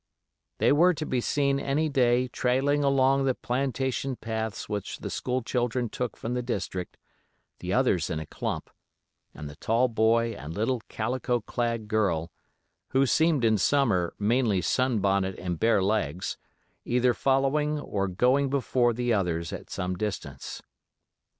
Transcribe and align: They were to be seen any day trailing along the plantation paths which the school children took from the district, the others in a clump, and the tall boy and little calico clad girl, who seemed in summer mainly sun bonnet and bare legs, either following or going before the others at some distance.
They 0.57 0.71
were 0.71 0.95
to 0.95 1.05
be 1.05 1.21
seen 1.21 1.59
any 1.59 1.87
day 1.87 2.27
trailing 2.27 2.83
along 2.83 3.25
the 3.25 3.35
plantation 3.35 4.15
paths 4.15 4.67
which 4.67 4.97
the 4.97 5.11
school 5.11 5.43
children 5.43 5.89
took 5.89 6.17
from 6.17 6.33
the 6.33 6.41
district, 6.41 6.97
the 7.59 7.71
others 7.73 8.09
in 8.09 8.19
a 8.19 8.25
clump, 8.25 8.71
and 9.35 9.47
the 9.47 9.57
tall 9.57 9.87
boy 9.89 10.33
and 10.33 10.55
little 10.55 10.81
calico 10.89 11.39
clad 11.41 11.87
girl, 11.87 12.31
who 12.93 13.05
seemed 13.05 13.45
in 13.45 13.59
summer 13.59 14.15
mainly 14.17 14.59
sun 14.59 15.01
bonnet 15.01 15.37
and 15.37 15.59
bare 15.59 15.83
legs, 15.83 16.35
either 16.83 17.13
following 17.13 17.79
or 17.79 18.07
going 18.07 18.49
before 18.49 18.93
the 18.93 19.13
others 19.13 19.53
at 19.53 19.69
some 19.69 19.95
distance. 19.95 20.63